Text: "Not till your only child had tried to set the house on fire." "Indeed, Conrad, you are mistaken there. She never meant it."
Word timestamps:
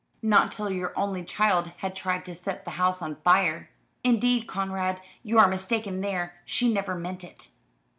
"Not 0.23 0.51
till 0.51 0.71
your 0.71 0.97
only 0.97 1.23
child 1.23 1.73
had 1.77 1.95
tried 1.95 2.25
to 2.25 2.33
set 2.33 2.65
the 2.65 2.71
house 2.71 3.03
on 3.03 3.17
fire." 3.17 3.69
"Indeed, 4.03 4.47
Conrad, 4.47 4.99
you 5.21 5.37
are 5.37 5.47
mistaken 5.47 6.01
there. 6.01 6.41
She 6.43 6.73
never 6.73 6.95
meant 6.95 7.23
it." 7.23 7.49